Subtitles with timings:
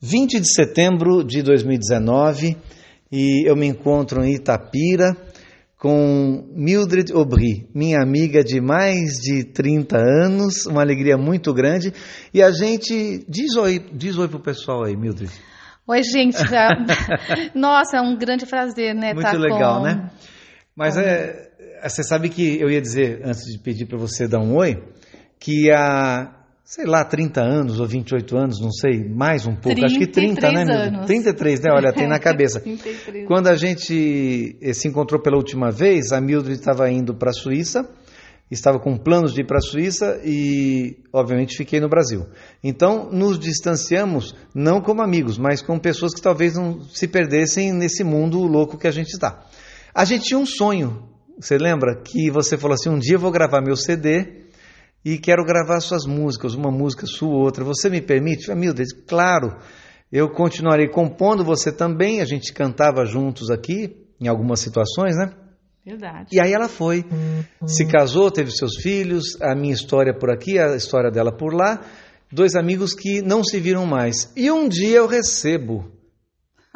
[0.00, 2.56] 20 de setembro de 2019
[3.10, 5.16] e eu me encontro em Itapira
[5.78, 11.92] com Mildred Aubry, minha amiga de mais de 30 anos, uma alegria muito grande.
[12.32, 15.30] E a gente diz oi, diz oi pro pessoal aí, Mildred.
[15.86, 16.38] Oi, gente.
[17.54, 19.14] Nossa, é um grande prazer, né?
[19.14, 19.84] Muito tá legal, com...
[19.84, 20.10] né?
[20.74, 21.50] Mas é,
[21.82, 24.82] você sabe que eu ia dizer, antes de pedir para você dar um oi,
[25.38, 26.35] que há,
[26.66, 30.50] sei lá, 30 anos ou 28 anos, não sei, mais um pouco, acho que 30,
[30.50, 31.06] né, anos.
[31.06, 31.70] 33, né?
[31.72, 32.58] Olha, tem na cabeça.
[32.58, 33.24] 33.
[33.28, 37.32] Quando a gente eh, se encontrou pela última vez, a Mildred estava indo para a
[37.32, 37.88] Suíça,
[38.50, 42.26] estava com planos de ir para a Suíça e, obviamente, fiquei no Brasil.
[42.64, 48.02] Então, nos distanciamos, não como amigos, mas como pessoas que talvez não se perdessem nesse
[48.02, 49.46] mundo louco que a gente está.
[49.94, 51.00] A gente tinha um sonho,
[51.38, 51.94] você lembra?
[51.94, 54.45] Que você falou assim: um dia eu vou gravar meu CD
[55.06, 57.62] e quero gravar suas músicas, uma música sua, outra.
[57.62, 58.52] Você me permite?
[58.52, 59.56] Mildred, claro.
[60.10, 62.20] Eu continuarei compondo, você também.
[62.20, 65.32] A gente cantava juntos aqui, em algumas situações, né?
[65.84, 66.30] Verdade.
[66.32, 67.04] E aí ela foi,
[67.68, 71.82] se casou, teve seus filhos, a minha história por aqui, a história dela por lá,
[72.32, 74.32] dois amigos que não se viram mais.
[74.36, 75.88] E um dia eu recebo,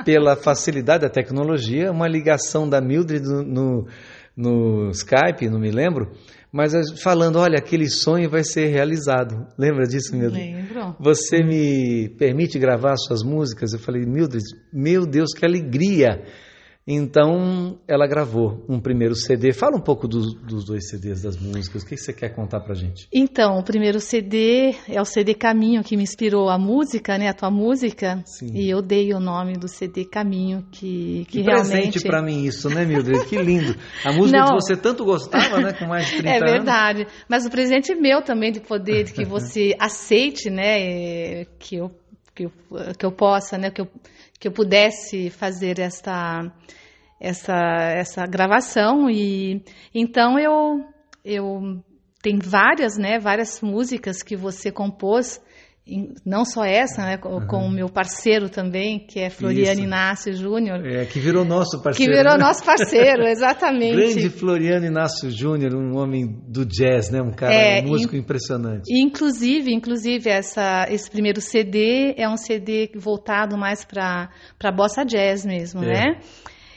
[0.05, 3.89] pela facilidade da tecnologia, uma ligação da Mildred no, no,
[4.37, 6.13] no Skype, não me lembro,
[6.53, 9.47] mas falando, olha, aquele sonho vai ser realizado.
[9.57, 10.53] Lembra disso, Mildred?
[10.53, 10.97] Lembro.
[10.99, 13.73] Você me permite gravar suas músicas?
[13.73, 16.25] Eu falei, Mildred, meu Deus, que alegria!
[16.87, 19.53] Então, ela gravou um primeiro CD.
[19.53, 21.83] Fala um pouco dos, dos dois CDs das músicas.
[21.83, 23.07] O que você quer contar pra gente?
[23.13, 27.29] Então, o primeiro CD é o CD Caminho, que me inspirou a música, né?
[27.29, 28.23] A tua música.
[28.27, 28.53] Sim.
[28.55, 31.71] E eu dei o nome do CD Caminho, que, que, Que realmente...
[31.71, 33.27] presente pra mim isso, né, Mildred?
[33.27, 33.77] Que lindo.
[34.05, 34.47] A música Não.
[34.49, 36.51] que você tanto gostava, né, com mais de 30 É anos.
[36.51, 37.07] verdade.
[37.29, 40.81] Mas o presente meu também de poder, de que você aceite, né?
[41.43, 41.91] eh, Que eu,
[42.35, 42.53] que eu,
[42.99, 43.71] que eu possa, né?
[43.71, 43.89] Que eu,
[44.41, 46.51] que eu pudesse fazer esta,
[47.21, 47.55] essa,
[47.95, 49.11] essa gravação.
[49.11, 49.63] E
[49.95, 50.83] então eu,
[51.23, 51.85] eu
[52.23, 53.19] tem várias, né?
[53.19, 55.39] Várias músicas que você compôs.
[56.25, 59.83] Não só essa, né, com, o meu parceiro também, que é Floriano Isso.
[59.83, 62.13] Inácio Júnior, É, que virou nosso que parceiro.
[62.13, 62.45] virou né?
[62.45, 63.97] nosso parceiro, exatamente.
[63.97, 67.21] Grande Floriano Inácio Júnior, um homem do jazz, né?
[67.21, 68.85] Um cara, É, um músico impressionante.
[68.89, 75.05] E, inclusive, inclusive essa, esse primeiro CD é um CD voltado mais para para bossa
[75.05, 75.87] jazz mesmo, É.
[75.87, 76.21] né?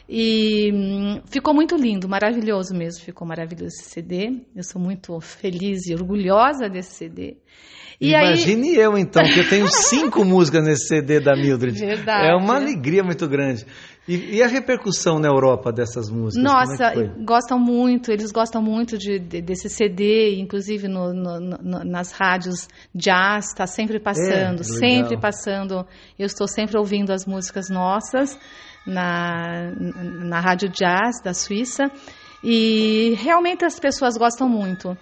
[0.08, 4.42] E hum, ficou muito lindo, maravilhoso mesmo, ficou maravilhoso esse CD.
[4.56, 7.38] Eu sou muito feliz e orgulhosa desse CD.
[8.02, 11.80] E Imagine eu, então, que eu tenho cinco músicas nesse CD da Mildred.
[11.80, 12.28] Verdade.
[12.28, 13.66] É uma alegria muito grande.
[14.08, 16.44] E, e a repercussão na Europa dessas músicas?
[16.44, 17.24] Nossa, é que foi?
[17.24, 22.68] gostam muito, eles gostam muito de, de- desse CD, inclusive no- no- no- nas rádios
[22.94, 25.88] jazz, está sempre passando, É, sempre passando.
[26.20, 28.38] Eu estou sempre ouvindo as músicas nossas
[28.86, 29.72] na,
[30.26, 31.90] na rádio jazz da Suíça
[32.44, 34.98] e realmente as pessoas gostam muito.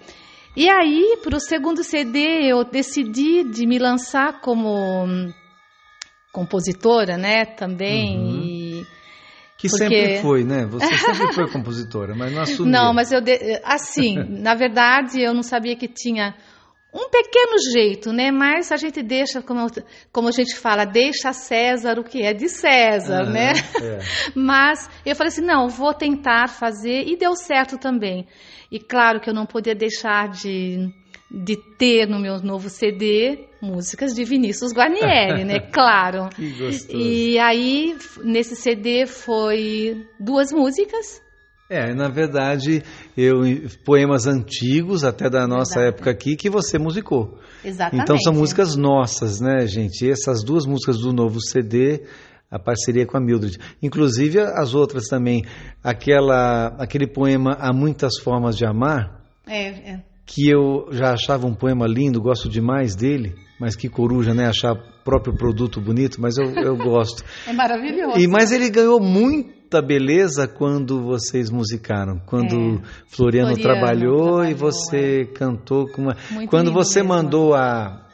[0.56, 2.18] E aí, para o segundo CD,
[2.50, 5.32] eu decidi de me lançar como hum,
[6.32, 8.18] compositora, né, também.
[8.18, 8.42] Uhum.
[8.44, 8.86] e-
[9.58, 10.66] Que porque- sempre foi, né?
[10.66, 12.72] Você sempre foi compositora, mas não assumiu.
[12.72, 16.34] Não, mas eu de- assim, na verdade, eu não sabia que tinha
[16.92, 18.30] um pequeno jeito, né?
[18.30, 19.66] Mas a gente deixa, como,
[20.12, 23.52] como a gente fala, deixa César o que é de César, Aham, né?
[23.80, 23.98] é.
[24.36, 28.26] Mas eu falei assim, não, vou tentar fazer e deu certo também.
[28.70, 30.88] E claro que eu não podia deixar de,
[31.30, 35.60] de ter no meu novo CD músicas de Vinícius Guarnieri, né?
[35.72, 36.28] Claro.
[36.34, 36.98] Que gostoso.
[36.98, 41.22] E aí, nesse CD foi duas músicas.
[41.72, 42.82] É, na verdade,
[43.16, 43.40] eu
[43.82, 47.38] poemas antigos, até da nossa época aqui, que você musicou.
[47.64, 48.02] Exatamente.
[48.02, 50.04] Então são músicas nossas, né, gente?
[50.04, 52.02] E essas duas músicas do novo CD,
[52.50, 53.58] a parceria com a Mildred.
[53.82, 55.46] Inclusive as outras também.
[55.82, 60.02] Aquela, aquele poema Há Muitas Formas de Amar, É, é.
[60.26, 64.46] que eu já achava um poema lindo, gosto demais dele, mas que coruja, né?
[64.46, 67.24] Achar próprio produto bonito, mas eu, eu gosto.
[67.48, 68.18] É maravilhoso.
[68.18, 69.00] E, mas ele ganhou
[69.72, 72.82] muita beleza quando vocês musicaram, quando É.
[73.08, 76.16] Floriano, Floriano trabalhou, e trabalhou, você cantou com uma.
[76.30, 77.14] Muito quando você mesmo.
[77.14, 78.06] mandou a,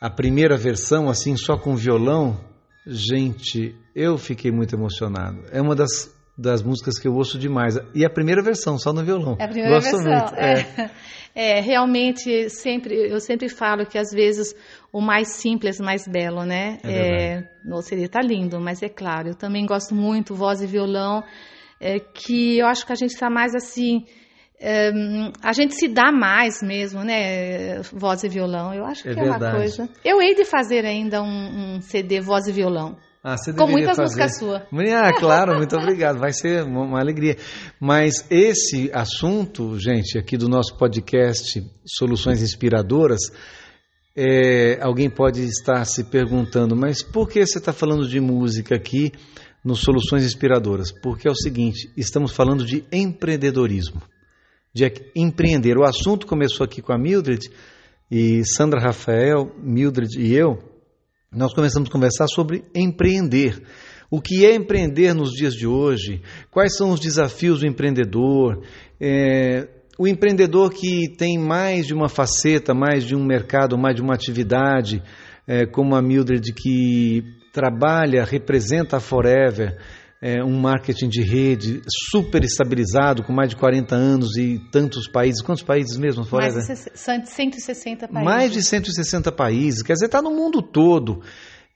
[0.00, 2.38] a primeira versão, assim, só com violão,
[2.86, 5.40] gente, eu fiquei muito emocionado.
[5.50, 7.76] É uma das, das músicas que eu ouço demais.
[7.92, 9.36] E a primeira versão, só no violão.
[9.40, 10.12] É a primeira Gosto versão.
[10.12, 10.34] muito.
[10.36, 10.60] É.
[10.78, 10.90] É.
[11.32, 14.52] É, realmente, sempre, eu sempre falo que às vezes
[14.92, 16.78] o mais simples, mais belo, né?
[16.84, 21.22] É no CD tá lindo, mas é claro, eu também gosto muito voz e violão,
[21.78, 24.04] é, que eu acho que a gente está mais assim,
[24.94, 27.80] um, a gente se dá mais mesmo, né?
[27.92, 28.74] Voz e violão.
[28.74, 29.88] Eu acho que é, é uma coisa.
[30.04, 32.96] Eu hei de fazer ainda um, um CD voz e violão.
[33.22, 34.02] Ah, Com muitas fazer.
[34.02, 34.62] músicas suas.
[34.94, 36.18] Ah, claro, muito obrigado.
[36.18, 37.36] Vai ser uma, alegria.
[37.78, 43.20] Mas esse assunto, gente, aqui do nosso podcast Soluções Inspiradoras,
[44.16, 49.12] é, alguém pode estar se perguntando, mas por que você está falando de música aqui
[49.64, 50.92] no Soluções Inspiradoras?
[51.02, 54.02] Porque é o seguinte, estamos falando de empreendedorismo,
[54.74, 55.78] de empreender.
[55.78, 57.48] O assunto começou aqui com a Mildred
[58.10, 60.58] e Sandra Rafael, Mildred e eu,
[61.32, 63.62] nós começamos a conversar sobre empreender.
[64.10, 66.20] O que é empreender nos dias de hoje?
[66.50, 68.64] Quais são os desafios do empreendedor?
[69.00, 69.68] É,
[70.00, 74.14] o empreendedor que tem mais de uma faceta, mais de um mercado, mais de uma
[74.14, 75.02] atividade,
[75.46, 79.76] é, como a Mildred, que trabalha, representa a Forever,
[80.22, 85.42] é, um marketing de rede super estabilizado, com mais de 40 anos e tantos países.
[85.42, 86.54] Quantos países mesmo, Forever?
[86.54, 88.24] Mais de 160 países.
[88.24, 91.20] Mais de 160 países, quer dizer, está no mundo todo.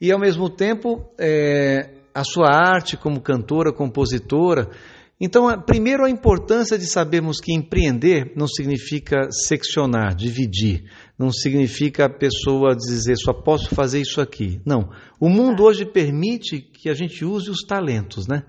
[0.00, 4.71] E, ao mesmo tempo, é, a sua arte como cantora, compositora.
[5.20, 10.90] Então, primeiro, a importância de sabermos que empreender não significa seccionar, dividir.
[11.16, 14.61] Não significa a pessoa dizer só posso fazer isso aqui.
[14.66, 14.90] Não.
[15.20, 18.43] O mundo hoje permite que a gente use os talentos, né?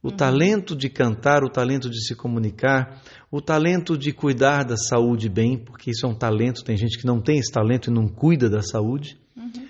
[0.00, 0.16] O uhum.
[0.16, 5.58] talento de cantar, o talento de se comunicar, o talento de cuidar da saúde bem,
[5.58, 8.48] porque isso é um talento, tem gente que não tem esse talento e não cuida
[8.48, 9.18] da saúde.
[9.36, 9.66] Uhum.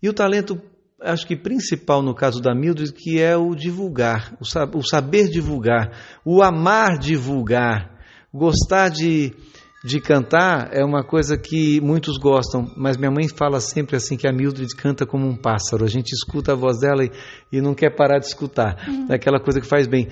[0.00, 0.60] E o talento,
[1.02, 5.92] acho que principal no caso da Mildred, que é o divulgar, o saber divulgar,
[6.24, 7.98] o amar divulgar,
[8.32, 9.34] gostar de
[9.82, 14.28] de cantar é uma coisa que muitos gostam, mas minha mãe fala sempre assim que
[14.28, 15.84] a Mildred canta como um pássaro.
[15.84, 17.10] A gente escuta a voz dela e,
[17.50, 18.76] e não quer parar de escutar.
[18.86, 19.06] Uhum.
[19.08, 20.08] É aquela coisa que faz bem.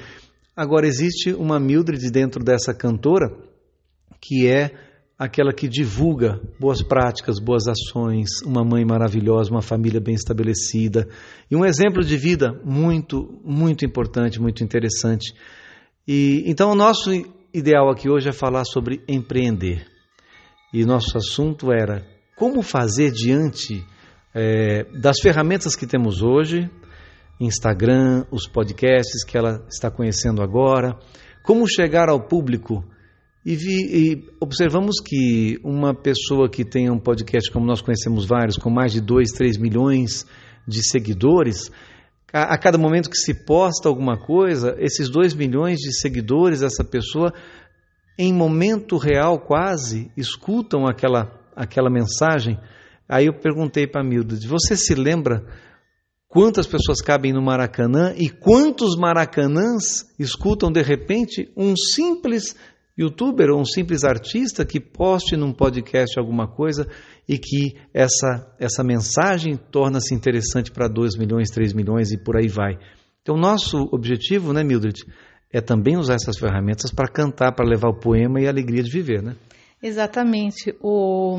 [0.57, 3.29] Agora existe uma Mildred dentro dessa cantora
[4.21, 4.88] que é
[5.19, 11.09] aquela que divulga boas práticas, boas ações, uma mãe maravilhosa, uma família bem estabelecida
[11.51, 15.35] e um exemplo de vida muito, muito importante, muito interessante.
[16.07, 17.11] E então o nosso
[17.53, 19.87] ideal aqui hoje é falar sobre empreender.
[20.73, 22.07] E nosso assunto era
[22.37, 23.85] como fazer diante
[24.33, 26.71] é, das ferramentas que temos hoje,
[27.41, 30.97] Instagram, os podcasts que ela está conhecendo agora,
[31.43, 32.85] como chegar ao público.
[33.45, 38.57] E, vi, e, observamos que uma pessoa que tem um podcast, como nós conhecemos vários,
[38.57, 40.27] com mais de 2, 3 milhões
[40.67, 41.71] de seguidores,
[42.33, 46.85] a, a cada momento que se posta alguma coisa, esses 2 milhões de seguidores, essa
[46.85, 47.33] pessoa,
[48.19, 52.59] em momento real quase, escutam aquela, aquela mensagem.
[53.09, 55.47] Aí eu perguntei para a Mildred: você se lembra
[56.27, 62.55] quantas pessoas cabem no Maracanã e quantos Maracanãs escutam de repente um simples
[62.99, 66.89] youtuber ou um simples artista que poste num podcast alguma coisa
[67.29, 72.49] e que essa, essa mensagem torna-se interessante para 2 milhões, 3 milhões e por aí
[72.49, 72.77] vai.
[73.23, 75.05] Então, nosso objetivo, né, Mildred,
[75.53, 78.91] é também usar essas ferramentas para cantar, para levar o poema e a alegria de
[78.91, 79.37] viver, né?
[79.83, 80.75] Exatamente.
[80.83, 81.39] O,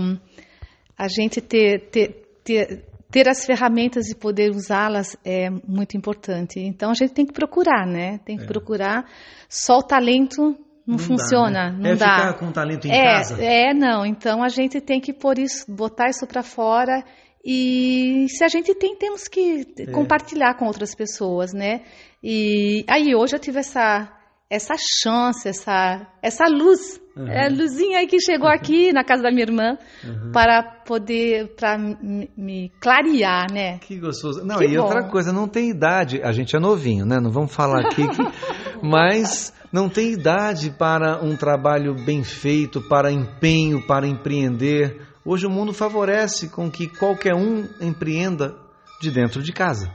[0.98, 6.60] a gente ter, ter, ter, ter as ferramentas e poder usá-las é muito importante.
[6.60, 8.20] Então, a gente tem que procurar, né?
[8.20, 8.48] Tem que é.
[8.48, 9.06] procurar.
[9.50, 10.56] Só o talento
[10.89, 11.77] não, não funciona, dá, né?
[11.80, 12.15] não é dá.
[12.15, 13.44] ficar com talento em é, casa?
[13.44, 14.06] É, não.
[14.06, 17.03] Então a gente tem que pôr isso, botar isso para fora
[17.45, 19.86] e se a gente tem, temos que é.
[19.91, 21.81] compartilhar com outras pessoas, né?
[22.24, 24.15] E aí hoje eu tive essa
[24.50, 27.27] essa chance, essa essa luz, uhum.
[27.27, 30.31] é, luzinha aí que chegou aqui na casa da minha irmã uhum.
[30.31, 33.77] para poder para me clarear, né?
[33.77, 34.43] Que gostoso.
[34.43, 34.84] Não, que e bom.
[34.84, 36.19] outra coisa, não tem idade.
[36.24, 37.19] A gente é novinho, né?
[37.22, 38.24] Não vamos falar aqui que,
[38.81, 45.02] mas não tem idade para um trabalho bem feito, para empenho, para empreender.
[45.24, 48.56] Hoje o mundo favorece com que qualquer um empreenda
[49.02, 49.92] de dentro de casa,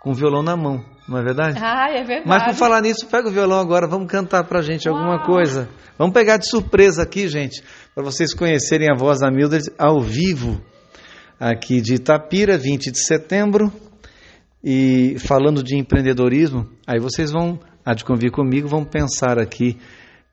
[0.00, 1.58] com o violão na mão, não é verdade?
[1.62, 2.26] Ah, é verdade.
[2.26, 4.96] Mas por falar nisso, pega o violão agora, vamos cantar pra gente Uau.
[4.96, 5.68] alguma coisa.
[5.98, 7.62] Vamos pegar de surpresa aqui, gente,
[7.94, 10.60] para vocês conhecerem a voz da Mildred ao vivo,
[11.38, 13.72] aqui de Itapira, 20 de setembro,
[14.62, 19.78] e falando de empreendedorismo, aí vocês vão, há de convir comigo, vão pensar aqui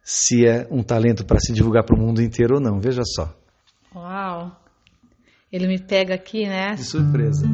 [0.03, 2.79] se é um talento para se divulgar para o mundo inteiro ou não.
[2.79, 3.33] Veja só.
[3.95, 4.51] Uau!
[5.51, 6.75] Ele me pega aqui, né?
[6.75, 7.45] De surpresa.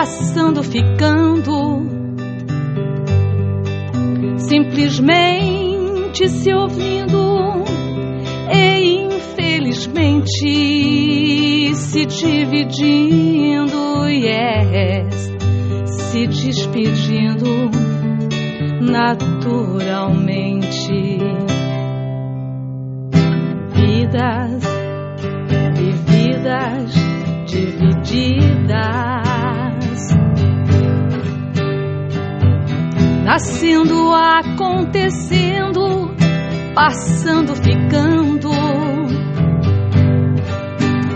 [0.00, 1.82] Passando, ficando.
[4.38, 7.64] Simplesmente se ouvindo
[8.50, 15.30] e infelizmente se dividindo, yes,
[15.84, 17.68] se despedindo
[18.80, 21.18] naturalmente.
[23.74, 24.62] Vidas
[25.76, 26.94] vividas
[27.46, 28.99] divididas
[33.30, 36.10] nascendo, acontecendo,
[36.74, 38.50] passando, ficando,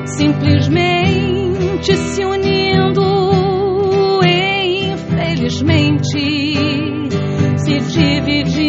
[0.07, 3.03] simplesmente se unindo
[4.93, 6.21] infelizmente
[7.57, 8.64] se dividindo,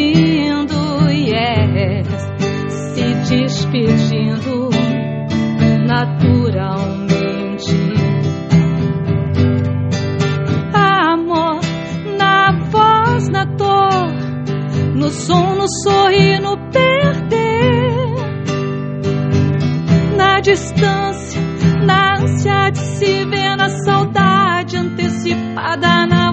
[25.75, 26.24] Adana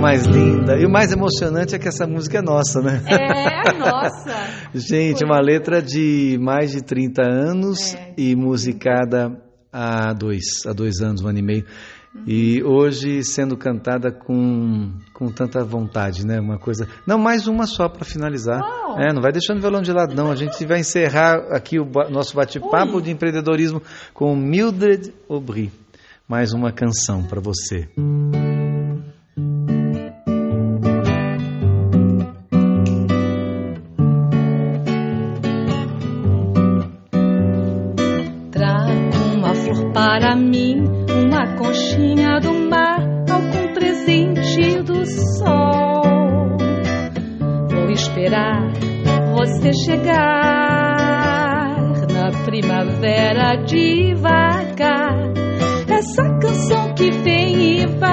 [0.00, 0.78] mais linda.
[0.78, 3.02] E o mais emocionante é que essa música é nossa, né?
[3.06, 4.30] É, nossa.
[4.74, 8.14] Gente, uma letra de mais de 30 anos É.
[8.16, 9.30] e musicada
[9.72, 11.64] há dois, há dois anos, um ano e meio.
[12.26, 16.40] E hoje sendo cantada com, com tanta vontade, né?
[16.40, 16.88] Uma coisa.
[17.06, 18.58] Não, mais uma só para finalizar.
[18.60, 18.98] Uau!
[18.98, 20.30] É, não vai deixando o violão de lado, não.
[20.30, 23.80] A gente vai encerrar aqui o nosso bate-papo de empreendedorismo
[24.12, 25.70] com Mildred Aubry.
[26.26, 27.88] Mais uma canção para você.
[29.36, 29.79] Trago
[39.74, 43.00] flor para mim, uma conchinha do mar,
[43.30, 45.06] algum presente do
[45.38, 46.56] sol.
[47.70, 48.72] Vou esperar
[49.34, 50.16] você chegar
[52.12, 55.30] na primavera devagar.
[55.88, 58.10] Essa canção que vem e vai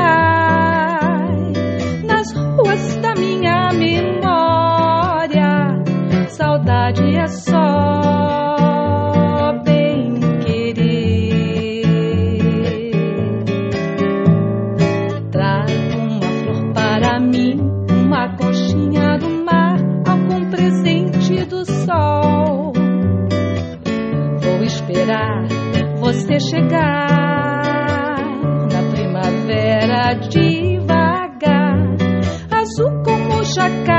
[2.06, 5.08] nas ruas da minha memória.
[6.30, 8.47] Saudade é só
[17.20, 17.60] mim,
[17.90, 22.74] uma conchinha do mar, algum presente do sol.
[24.42, 25.48] Vou esperar
[26.00, 27.08] você chegar
[28.72, 31.78] na primavera devagar,
[32.52, 33.97] azul como jacarandá,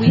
[0.00, 0.08] Vou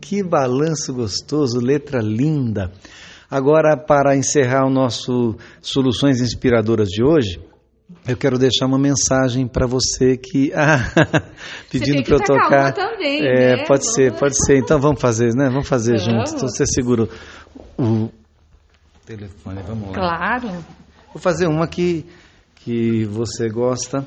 [0.00, 2.70] que balanço gostoso, letra linda.
[3.30, 7.38] Agora, para encerrar o nosso Soluções Inspiradoras de hoje,
[8.06, 10.78] eu quero deixar uma mensagem para você que ah,
[11.70, 13.64] pedindo para eu tocar também, é, né?
[13.66, 14.20] pode ser, Vamos.
[14.20, 14.58] pode ser.
[14.58, 15.48] Então vamos fazer, né?
[15.48, 16.04] Vamos fazer Vamos.
[16.04, 16.32] juntos.
[16.32, 17.08] Então você segura
[17.78, 18.10] o
[19.04, 19.94] telefone, vamos lá.
[19.94, 20.64] Claro.
[21.12, 22.06] Vou fazer uma que
[22.56, 24.06] que você gosta.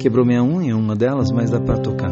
[0.00, 2.10] Quebrou minha unha, uma delas, mas dá para tocar.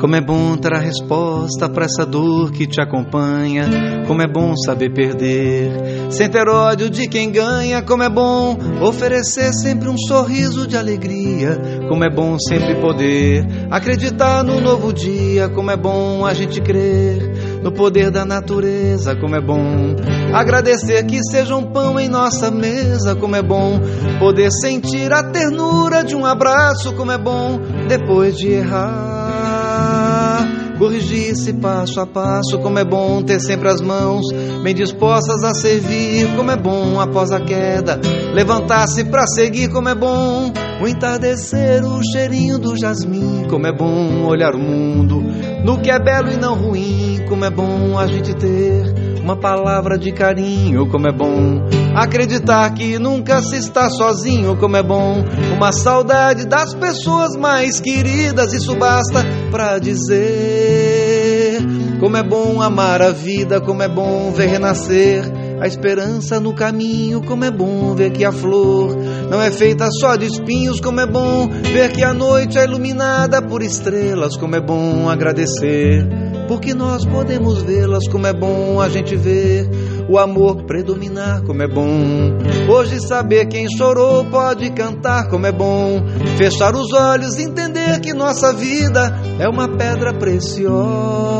[0.00, 4.04] Como é bom ter a resposta para essa dor que te acompanha.
[4.06, 7.82] Como é bom saber perder, sem ter ódio de quem ganha.
[7.82, 11.58] Como é bom oferecer sempre um sorriso de alegria.
[11.88, 15.48] Como é bom sempre poder acreditar no novo dia.
[15.48, 17.35] Como é bom a gente crer
[17.66, 19.96] no poder da natureza, como é bom
[20.32, 23.80] agradecer que seja um pão em nossa mesa, como é bom
[24.20, 27.58] poder sentir a ternura de um abraço, como é bom
[27.88, 30.46] depois de errar.
[30.78, 34.26] Corrigir-se passo a passo, como é bom ter sempre as mãos
[34.62, 37.98] bem dispostas a servir, como é bom após a queda
[38.32, 44.24] levantar-se para seguir, como é bom o entardecer, o cheirinho do jasmim, como é bom
[44.24, 45.24] olhar o mundo
[45.66, 49.98] no que é belo e não ruim, como é bom a gente ter uma palavra
[49.98, 55.24] de carinho, como é bom acreditar que nunca se está sozinho, como é bom
[55.56, 61.58] uma saudade das pessoas mais queridas, isso basta para dizer.
[61.98, 65.24] Como é bom amar a vida, como é bom ver renascer
[65.60, 68.96] a esperança no caminho, como é bom ver que a flor
[69.30, 73.40] não é feita só de espinhos, como é bom ver que a noite é iluminada
[73.40, 76.06] por estrelas, como é bom agradecer,
[76.46, 79.68] porque nós podemos vê-las, como é bom a gente ver
[80.08, 82.36] o amor predominar, como é bom.
[82.68, 86.02] Hoje saber quem chorou pode cantar, como é bom.
[86.36, 91.36] Fechar os olhos e entender que nossa vida é uma pedra preciosa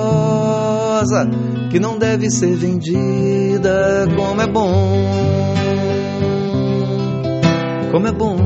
[1.77, 4.07] que não deve ser vendida.
[4.17, 5.05] Como é bom,
[7.93, 8.37] como é bom,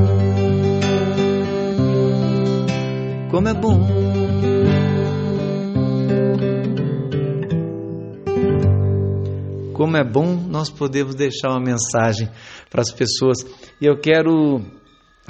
[3.31, 3.87] como é bom.
[9.73, 12.29] Como é bom nós podemos deixar uma mensagem
[12.69, 13.45] para as pessoas.
[13.79, 14.61] E eu quero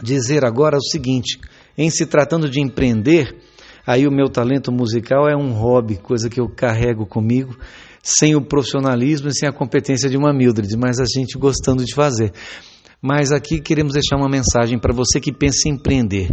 [0.01, 1.39] dizer agora o seguinte:
[1.77, 3.38] em se tratando de empreender,
[3.86, 7.55] aí o meu talento musical é um hobby, coisa que eu carrego comigo
[8.03, 11.93] sem o profissionalismo e sem a competência de uma Mildred, mas a gente gostando de
[11.93, 12.31] fazer.
[13.01, 16.29] Mas aqui queremos deixar uma mensagem para você que pensa em empreender.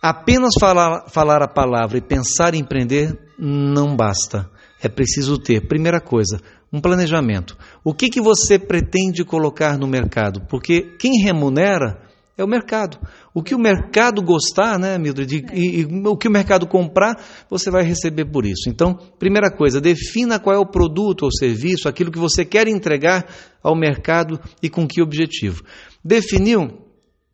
[0.00, 4.48] Apenas falar, falar a palavra e pensar em empreender não basta.
[4.80, 6.40] É preciso ter, primeira coisa,
[6.72, 7.56] um planejamento.
[7.82, 10.42] O que, que você pretende colocar no mercado?
[10.48, 12.00] Porque quem remunera
[12.38, 12.98] é o mercado.
[13.34, 17.20] O que o mercado gostar, né, Mildred, e, e, o que o mercado comprar,
[17.50, 18.68] você vai receber por isso.
[18.68, 23.26] Então, primeira coisa, defina qual é o produto ou serviço, aquilo que você quer entregar
[23.60, 25.64] ao mercado e com que objetivo.
[26.02, 26.78] Definiu?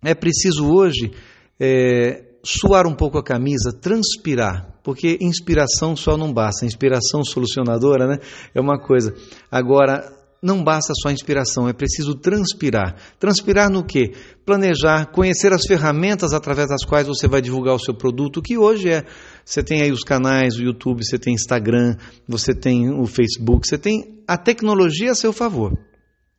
[0.03, 1.12] É preciso hoje
[1.61, 8.19] é, suar um pouco a camisa, transpirar, porque inspiração só não basta, inspiração solucionadora, né?
[8.55, 9.14] É uma coisa.
[9.51, 10.03] Agora,
[10.44, 12.96] não basta só inspiração, é preciso transpirar.
[13.18, 14.12] Transpirar no quê?
[14.44, 18.90] Planejar, conhecer as ferramentas através das quais você vai divulgar o seu produto, que hoje
[18.90, 19.04] é.
[19.42, 21.96] Você tem aí os canais, o YouTube, você tem Instagram,
[22.28, 25.72] você tem o Facebook, você tem a tecnologia a seu favor.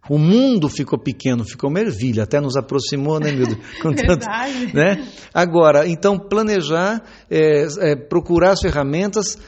[0.08, 3.58] O mundo ficou pequeno, ficou mervilha, até nos aproximou, né, Mildo?
[3.82, 4.72] Com Verdade.
[4.72, 5.08] né?
[5.34, 9.40] Agora, então, planejar, é, é, procurar as ferramentas,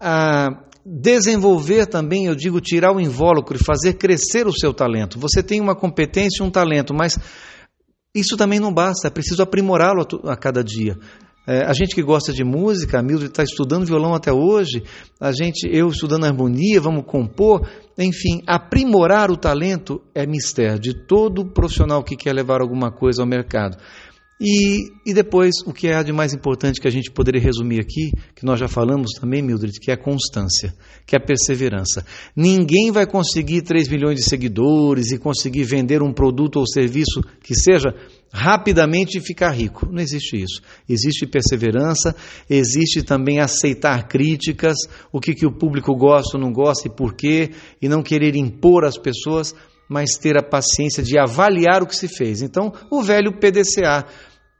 [0.00, 0.48] a,
[0.84, 5.18] desenvolver também, eu digo, tirar o invólucro e fazer crescer o seu talento.
[5.18, 7.18] Você tem uma competência e um talento, mas
[8.14, 10.98] isso também não basta, é preciso aprimorá-lo a cada dia.
[11.44, 14.84] É, a gente que gosta de música, a Mildred está estudando violão até hoje,
[15.20, 17.68] a gente, eu estudando harmonia, vamos compor,
[17.98, 23.28] enfim, aprimorar o talento é mistério de todo profissional que quer levar alguma coisa ao
[23.28, 23.76] mercado.
[24.44, 28.10] E, e depois, o que é de mais importante que a gente poderia resumir aqui,
[28.34, 30.74] que nós já falamos também, Mildred, que é a constância,
[31.06, 32.04] que é a perseverança.
[32.34, 37.54] Ninguém vai conseguir 3 milhões de seguidores e conseguir vender um produto ou serviço que
[37.54, 37.94] seja
[38.32, 39.86] rapidamente ficar rico.
[39.88, 40.60] Não existe isso.
[40.88, 42.12] Existe perseverança,
[42.50, 44.76] existe também aceitar críticas,
[45.12, 47.50] o que, que o público gosta ou não gosta e por quê,
[47.80, 49.54] e não querer impor às pessoas,
[49.88, 52.42] mas ter a paciência de avaliar o que se fez.
[52.42, 54.04] Então, o velho PDCA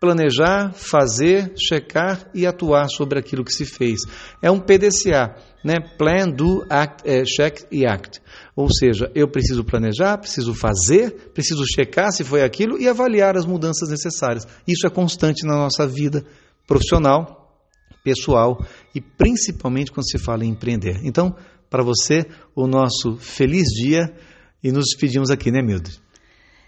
[0.03, 4.01] planejar, fazer, checar e atuar sobre aquilo que se fez.
[4.43, 5.77] É um PDCA, né?
[5.97, 8.21] Plan, do, act, é, check e act.
[8.57, 13.47] Ou seja, eu preciso planejar, preciso fazer, preciso checar se foi aquilo e avaliar as
[13.47, 14.45] mudanças necessárias.
[14.67, 16.25] Isso é constante na nossa vida
[16.67, 17.57] profissional,
[18.03, 18.61] pessoal
[18.93, 20.99] e principalmente quando se fala em empreender.
[21.05, 21.33] Então,
[21.71, 24.13] para você, o nosso feliz dia
[24.65, 25.97] e nos despedimos aqui, né, Mildred?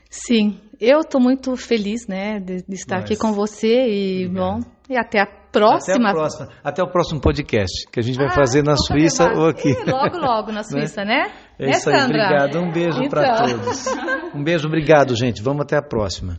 [0.09, 4.61] Sim, eu estou muito feliz, né, de, de estar Mas, aqui com você e obrigado.
[4.61, 6.11] bom e até a próxima.
[6.11, 9.49] Até, próxima, até o próximo podcast que a gente vai ah, fazer na Suíça ou
[9.49, 9.70] aqui.
[9.70, 11.33] E logo, logo na Suíça, né?
[11.59, 12.59] É né, isso aí, obrigado.
[12.59, 13.09] Um beijo então.
[13.09, 13.87] para todos.
[14.35, 15.42] Um beijo, obrigado, gente.
[15.42, 16.38] Vamos até a próxima.